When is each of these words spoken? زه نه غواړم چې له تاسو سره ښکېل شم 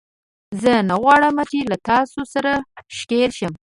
زه 0.61 0.73
نه 0.89 0.95
غواړم 1.03 1.35
چې 1.51 1.59
له 1.71 1.77
تاسو 1.89 2.19
سره 2.33 2.51
ښکېل 2.97 3.31
شم 3.37 3.53